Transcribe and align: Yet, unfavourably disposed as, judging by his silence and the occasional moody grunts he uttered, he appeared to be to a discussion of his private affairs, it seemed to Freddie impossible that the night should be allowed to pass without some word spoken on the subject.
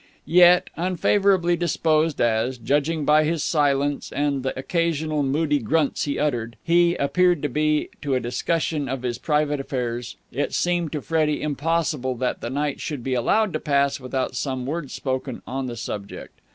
Yet, 0.25 0.71
unfavourably 0.75 1.55
disposed 1.55 2.19
as, 2.19 2.57
judging 2.57 3.05
by 3.05 3.23
his 3.23 3.43
silence 3.43 4.11
and 4.11 4.41
the 4.41 4.57
occasional 4.57 5.21
moody 5.21 5.59
grunts 5.59 6.05
he 6.05 6.17
uttered, 6.17 6.55
he 6.63 6.95
appeared 6.95 7.43
to 7.43 7.47
be 7.49 7.91
to 8.01 8.15
a 8.15 8.19
discussion 8.19 8.89
of 8.89 9.03
his 9.03 9.19
private 9.19 9.59
affairs, 9.59 10.15
it 10.31 10.55
seemed 10.55 10.91
to 10.93 11.03
Freddie 11.03 11.43
impossible 11.43 12.15
that 12.15 12.41
the 12.41 12.49
night 12.49 12.81
should 12.81 13.03
be 13.03 13.13
allowed 13.13 13.53
to 13.53 13.59
pass 13.59 13.99
without 13.99 14.33
some 14.35 14.65
word 14.65 14.89
spoken 14.89 15.43
on 15.45 15.67
the 15.67 15.77
subject. 15.77 16.31